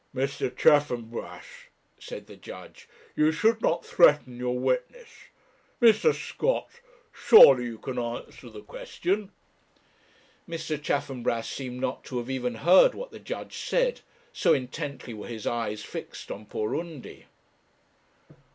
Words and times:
'Mr. 0.15 0.49
Chaffanbrass,' 0.49 1.67
said 1.99 2.25
the 2.25 2.35
judge, 2.35 2.89
'you 3.15 3.31
should 3.31 3.61
not 3.61 3.85
threaten 3.85 4.39
your 4.39 4.57
witness. 4.57 5.09
Mr. 5.79 6.11
Scott 6.11 6.69
surely 7.13 7.65
you 7.65 7.77
can 7.77 7.99
answer 7.99 8.49
the 8.49 8.63
question.' 8.63 9.29
Mr. 10.49 10.81
Chaffanbrass 10.81 11.47
seemed 11.47 11.79
not 11.79 12.03
to 12.05 12.17
have 12.17 12.31
even 12.31 12.55
heard 12.65 12.95
what 12.95 13.11
the 13.11 13.19
judge 13.19 13.55
said, 13.55 14.01
so 14.33 14.55
intently 14.55 15.13
were 15.13 15.27
his 15.27 15.45
eyes 15.45 15.83
fixed 15.83 16.31
on 16.31 16.47
poor 16.47 16.75
Undy. 16.75 17.25